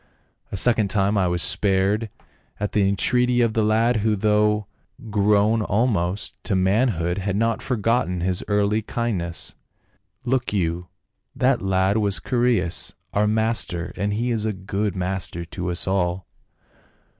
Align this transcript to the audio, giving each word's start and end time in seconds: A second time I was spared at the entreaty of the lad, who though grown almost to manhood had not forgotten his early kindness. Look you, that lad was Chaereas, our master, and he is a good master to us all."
A 0.51 0.57
second 0.57 0.87
time 0.87 1.15
I 1.15 1.27
was 1.27 1.43
spared 1.43 2.09
at 2.59 2.71
the 2.71 2.89
entreaty 2.89 3.41
of 3.41 3.53
the 3.53 3.61
lad, 3.63 3.97
who 3.97 4.15
though 4.15 4.65
grown 5.11 5.61
almost 5.61 6.33
to 6.45 6.55
manhood 6.55 7.19
had 7.19 7.35
not 7.35 7.61
forgotten 7.61 8.21
his 8.21 8.43
early 8.47 8.81
kindness. 8.81 9.53
Look 10.25 10.51
you, 10.53 10.87
that 11.35 11.61
lad 11.61 11.99
was 11.99 12.19
Chaereas, 12.19 12.95
our 13.13 13.27
master, 13.27 13.93
and 13.95 14.11
he 14.13 14.31
is 14.31 14.43
a 14.43 14.53
good 14.53 14.95
master 14.95 15.45
to 15.45 15.69
us 15.69 15.87
all." 15.87 16.25